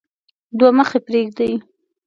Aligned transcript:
دوه 0.57 0.69
مخي 0.77 0.99
پريږدي. 1.07 1.51